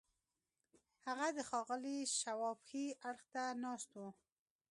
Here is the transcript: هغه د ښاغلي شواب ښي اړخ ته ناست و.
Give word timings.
هغه 1.05 1.27
د 1.37 1.39
ښاغلي 1.49 1.97
شواب 2.19 2.57
ښي 2.67 2.85
اړخ 3.09 3.21
ته 3.33 3.43
ناست 3.63 3.89
و. 3.95 3.99